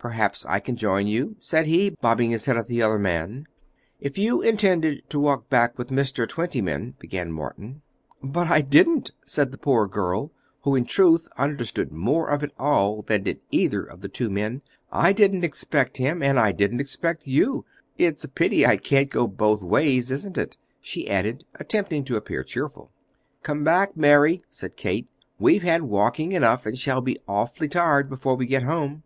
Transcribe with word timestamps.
"Perhaps 0.00 0.46
I 0.46 0.60
can 0.60 0.76
join 0.76 1.08
you?" 1.08 1.34
said 1.40 1.66
he, 1.66 1.90
bobbing 1.90 2.30
his 2.30 2.44
head 2.44 2.56
at 2.56 2.68
the 2.68 2.80
other 2.80 3.00
man. 3.00 3.48
"If 3.98 4.16
you 4.16 4.40
intended 4.40 5.02
to 5.10 5.18
walk 5.18 5.48
back 5.50 5.76
with 5.76 5.88
Mr. 5.88 6.24
Twentyman," 6.24 6.94
began 7.00 7.32
Morton. 7.32 7.82
"But 8.22 8.46
I 8.46 8.60
didn't," 8.60 9.10
said 9.24 9.50
the 9.50 9.58
poor 9.58 9.88
girl, 9.88 10.30
who 10.62 10.76
in 10.76 10.84
truth 10.84 11.26
understood 11.36 11.90
more 11.90 12.28
of 12.28 12.44
it 12.44 12.52
all 12.60 13.02
than 13.02 13.24
did 13.24 13.40
either 13.50 13.82
of 13.82 14.00
the 14.00 14.08
two 14.08 14.30
men. 14.30 14.62
"I 14.92 15.12
didn't 15.12 15.42
expect 15.42 15.96
him, 15.96 16.22
and 16.22 16.38
I 16.38 16.52
didn't 16.52 16.78
expect 16.78 17.26
you. 17.26 17.64
It's 17.96 18.22
a 18.22 18.28
pity 18.28 18.64
I 18.64 18.76
can't 18.76 19.10
go 19.10 19.26
both 19.26 19.64
ways, 19.64 20.12
isn't 20.12 20.38
it?" 20.38 20.56
she 20.80 21.10
added, 21.10 21.44
attempting 21.56 22.04
to 22.04 22.16
appear 22.16 22.44
cheerful. 22.44 22.92
"Come 23.42 23.64
back, 23.64 23.96
Mary," 23.96 24.42
said 24.48 24.76
Kate; 24.76 25.08
"we've 25.40 25.64
had 25.64 25.82
walking 25.82 26.30
enough, 26.30 26.66
and 26.66 26.78
shall 26.78 27.00
be 27.00 27.18
awfully 27.26 27.66
tired 27.68 28.08
before 28.08 28.36
we 28.36 28.46
get 28.46 28.62
home." 28.62 29.02